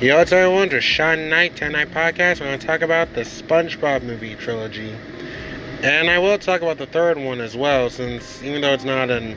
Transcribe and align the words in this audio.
Yo, 0.00 0.20
it's 0.20 0.30
everyone 0.30 0.68
to 0.68 0.80
Sean 0.80 1.28
Knight, 1.28 1.56
10 1.56 1.72
Night 1.72 1.90
Podcast. 1.90 2.38
We're 2.38 2.46
going 2.46 2.60
to 2.60 2.66
talk 2.68 2.82
about 2.82 3.14
the 3.14 3.22
SpongeBob 3.22 4.04
movie 4.04 4.36
trilogy. 4.36 4.94
And 5.82 6.08
I 6.08 6.20
will 6.20 6.38
talk 6.38 6.62
about 6.62 6.78
the 6.78 6.86
third 6.86 7.18
one 7.18 7.40
as 7.40 7.56
well, 7.56 7.90
since 7.90 8.40
even 8.44 8.60
though 8.60 8.72
it's 8.72 8.84
not 8.84 9.10
in 9.10 9.36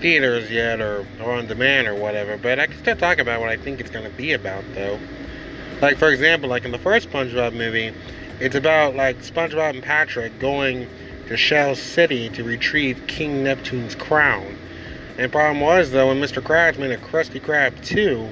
theaters 0.00 0.50
yet 0.50 0.80
or, 0.80 1.06
or 1.22 1.34
on 1.34 1.46
demand 1.46 1.86
or 1.86 1.94
whatever, 1.94 2.36
but 2.36 2.58
I 2.58 2.66
can 2.66 2.78
still 2.78 2.96
talk 2.96 3.18
about 3.18 3.40
what 3.40 3.48
I 3.48 3.56
think 3.56 3.78
it's 3.78 3.90
going 3.90 4.04
to 4.04 4.10
be 4.16 4.32
about, 4.32 4.64
though. 4.74 4.98
Like, 5.80 5.98
for 5.98 6.08
example, 6.08 6.48
like 6.50 6.64
in 6.64 6.72
the 6.72 6.78
first 6.78 7.08
SpongeBob 7.08 7.52
movie, 7.52 7.94
it's 8.40 8.56
about 8.56 8.96
like 8.96 9.18
SpongeBob 9.18 9.70
and 9.74 9.84
Patrick 9.84 10.36
going 10.40 10.88
to 11.28 11.36
Shell 11.36 11.76
City 11.76 12.28
to 12.30 12.42
retrieve 12.42 13.00
King 13.06 13.44
Neptune's 13.44 13.94
crown. 13.94 14.58
And 15.16 15.30
problem 15.30 15.60
was, 15.60 15.92
though, 15.92 16.08
when 16.08 16.20
Mr. 16.20 16.42
Krabs 16.42 16.76
made 16.76 16.90
a 16.90 16.96
Krusty 16.96 17.40
Krab 17.40 17.80
2, 17.84 18.28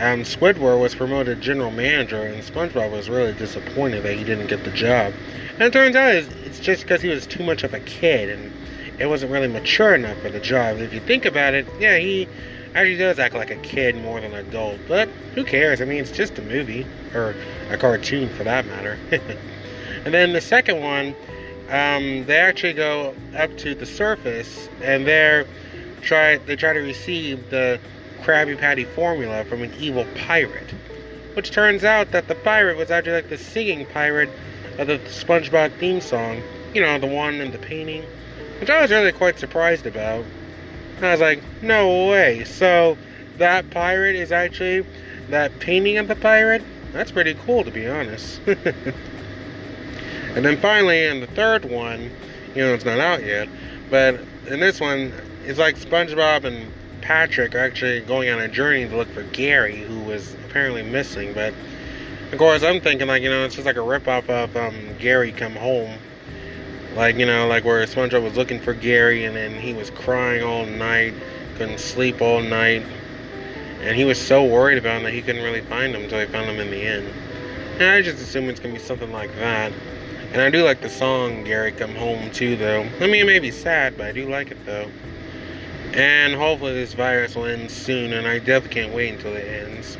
um, 0.00 0.22
Squidward 0.22 0.80
was 0.80 0.94
promoted 0.94 1.42
general 1.42 1.70
manager, 1.70 2.22
and 2.22 2.42
SpongeBob 2.42 2.90
was 2.90 3.10
really 3.10 3.34
disappointed 3.34 4.02
that 4.04 4.16
he 4.16 4.24
didn't 4.24 4.46
get 4.46 4.64
the 4.64 4.70
job. 4.70 5.12
And 5.54 5.62
it 5.62 5.72
turns 5.74 5.94
out 5.94 6.14
it's, 6.14 6.58
just 6.58 6.82
because 6.82 7.02
he 7.02 7.08
was 7.10 7.26
too 7.26 7.44
much 7.44 7.64
of 7.64 7.74
a 7.74 7.80
kid, 7.80 8.30
and 8.30 8.52
it 8.98 9.06
wasn't 9.06 9.30
really 9.30 9.48
mature 9.48 9.94
enough 9.94 10.18
for 10.20 10.30
the 10.30 10.40
job. 10.40 10.78
If 10.78 10.94
you 10.94 11.00
think 11.00 11.26
about 11.26 11.52
it, 11.52 11.66
yeah, 11.78 11.98
he 11.98 12.28
actually 12.74 12.96
does 12.96 13.18
act 13.18 13.34
like 13.34 13.50
a 13.50 13.56
kid 13.56 13.94
more 13.96 14.20
than 14.20 14.32
an 14.32 14.46
adult. 14.46 14.78
But 14.88 15.08
who 15.34 15.44
cares? 15.44 15.82
I 15.82 15.84
mean, 15.84 15.98
it's 15.98 16.10
just 16.10 16.38
a 16.38 16.42
movie, 16.42 16.86
or 17.14 17.34
a 17.68 17.76
cartoon 17.76 18.30
for 18.30 18.44
that 18.44 18.64
matter. 18.66 18.98
and 20.04 20.14
then 20.14 20.32
the 20.32 20.40
second 20.40 20.80
one, 20.82 21.14
um, 21.68 22.24
they 22.24 22.38
actually 22.38 22.72
go 22.72 23.14
up 23.36 23.54
to 23.58 23.74
the 23.74 23.86
surface, 23.86 24.68
and 24.82 25.06
they're 25.06 25.46
try 26.00 26.38
they 26.38 26.56
try 26.56 26.72
to 26.72 26.80
receive 26.80 27.50
the 27.50 27.78
Krabby 28.22 28.58
Patty 28.58 28.84
formula 28.84 29.44
from 29.44 29.62
an 29.62 29.72
evil 29.78 30.06
pirate. 30.14 30.70
Which 31.34 31.50
turns 31.50 31.84
out 31.84 32.10
that 32.12 32.28
the 32.28 32.34
pirate 32.34 32.76
was 32.76 32.90
actually 32.90 33.14
like 33.14 33.28
the 33.28 33.38
singing 33.38 33.86
pirate 33.86 34.30
of 34.78 34.88
the 34.88 34.98
SpongeBob 34.98 35.72
theme 35.78 36.00
song. 36.00 36.42
You 36.74 36.82
know, 36.82 36.98
the 36.98 37.06
one 37.06 37.34
in 37.40 37.50
the 37.50 37.58
painting. 37.58 38.04
Which 38.60 38.70
I 38.70 38.80
was 38.82 38.90
really 38.90 39.12
quite 39.12 39.38
surprised 39.38 39.86
about. 39.86 40.24
I 41.00 41.12
was 41.12 41.20
like, 41.20 41.42
no 41.62 42.08
way. 42.08 42.44
So 42.44 42.98
that 43.38 43.70
pirate 43.70 44.16
is 44.16 44.32
actually 44.32 44.84
that 45.30 45.58
painting 45.60 45.96
of 45.98 46.08
the 46.08 46.16
pirate? 46.16 46.62
That's 46.92 47.10
pretty 47.10 47.34
cool 47.46 47.64
to 47.64 47.70
be 47.70 47.86
honest. 47.88 48.40
and 48.46 48.94
then 50.44 50.60
finally 50.60 51.06
in 51.06 51.20
the 51.20 51.26
third 51.28 51.64
one, 51.64 52.10
you 52.54 52.62
know, 52.62 52.74
it's 52.74 52.84
not 52.84 52.98
out 53.00 53.24
yet, 53.24 53.48
but 53.88 54.20
in 54.46 54.60
this 54.60 54.80
one, 54.80 55.12
it's 55.44 55.58
like 55.58 55.76
SpongeBob 55.76 56.44
and 56.44 56.70
Patrick 57.10 57.56
are 57.56 57.58
actually 57.58 57.98
going 58.02 58.30
on 58.30 58.38
a 58.38 58.46
journey 58.46 58.86
to 58.86 58.96
look 58.96 59.08
for 59.08 59.24
Gary, 59.24 59.78
who 59.78 59.98
was 60.04 60.32
apparently 60.46 60.84
missing. 60.84 61.32
But 61.32 61.52
of 62.30 62.38
course, 62.38 62.62
I'm 62.62 62.80
thinking 62.80 63.08
like 63.08 63.24
you 63.24 63.28
know, 63.28 63.44
it's 63.44 63.56
just 63.56 63.66
like 63.66 63.74
a 63.74 63.80
ripoff 63.80 64.28
of 64.28 64.56
um, 64.56 64.76
Gary 65.00 65.32
Come 65.32 65.56
Home, 65.56 65.98
like 66.94 67.16
you 67.16 67.26
know, 67.26 67.48
like 67.48 67.64
where 67.64 67.84
SpongeBob 67.84 68.22
was 68.22 68.36
looking 68.36 68.60
for 68.60 68.74
Gary, 68.74 69.24
and 69.24 69.34
then 69.34 69.60
he 69.60 69.74
was 69.74 69.90
crying 69.90 70.44
all 70.44 70.64
night, 70.64 71.12
couldn't 71.56 71.80
sleep 71.80 72.22
all 72.22 72.42
night, 72.42 72.84
and 73.80 73.96
he 73.96 74.04
was 74.04 74.24
so 74.24 74.44
worried 74.44 74.78
about 74.78 74.98
him 74.98 75.02
that 75.02 75.12
he 75.12 75.20
couldn't 75.20 75.42
really 75.42 75.62
find 75.62 75.92
him 75.92 76.04
until 76.04 76.20
he 76.20 76.26
found 76.26 76.48
him 76.48 76.60
in 76.60 76.70
the 76.70 76.80
end. 76.80 77.12
And 77.80 77.88
I 77.90 78.02
just 78.02 78.22
assume 78.22 78.48
it's 78.48 78.60
gonna 78.60 78.74
be 78.74 78.78
something 78.78 79.10
like 79.10 79.34
that. 79.34 79.72
And 80.32 80.40
I 80.40 80.48
do 80.48 80.62
like 80.62 80.80
the 80.80 80.88
song 80.88 81.42
Gary 81.42 81.72
Come 81.72 81.96
Home 81.96 82.30
too, 82.30 82.54
though. 82.54 82.88
I 83.00 83.08
mean, 83.08 83.22
it 83.22 83.26
may 83.26 83.40
be 83.40 83.50
sad, 83.50 83.96
but 83.96 84.06
I 84.06 84.12
do 84.12 84.28
like 84.28 84.52
it 84.52 84.64
though. 84.64 84.88
And 85.92 86.34
hopefully 86.34 86.74
this 86.74 86.94
virus 86.94 87.34
will 87.34 87.46
end 87.46 87.70
soon, 87.70 88.12
and 88.12 88.26
I 88.26 88.38
definitely 88.38 88.82
can't 88.82 88.94
wait 88.94 89.14
until 89.14 89.34
it 89.34 89.44
ends. 89.44 89.98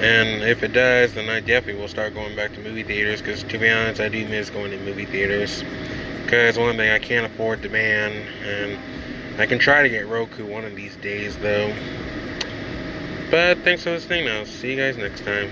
And 0.00 0.42
if 0.42 0.64
it 0.64 0.72
does, 0.72 1.14
then 1.14 1.28
I 1.28 1.38
definitely 1.38 1.80
will 1.80 1.88
start 1.88 2.14
going 2.14 2.34
back 2.34 2.52
to 2.54 2.60
movie 2.60 2.82
theaters, 2.82 3.20
because 3.20 3.44
to 3.44 3.58
be 3.58 3.70
honest, 3.70 4.00
I 4.00 4.08
do 4.08 4.26
miss 4.26 4.50
going 4.50 4.72
to 4.72 4.78
movie 4.78 5.04
theaters. 5.04 5.62
Because 6.24 6.58
one 6.58 6.76
thing, 6.76 6.90
I 6.90 6.98
can't 6.98 7.26
afford 7.26 7.62
demand, 7.62 8.14
and 8.44 9.40
I 9.40 9.46
can 9.46 9.60
try 9.60 9.82
to 9.82 9.88
get 9.88 10.08
Roku 10.08 10.44
one 10.44 10.64
of 10.64 10.74
these 10.74 10.96
days, 10.96 11.36
though. 11.38 11.72
But 13.30 13.58
thanks 13.58 13.84
for 13.84 13.90
listening, 13.90 14.28
I'll 14.28 14.44
see 14.44 14.72
you 14.72 14.76
guys 14.76 14.96
next 14.96 15.24
time. 15.24 15.48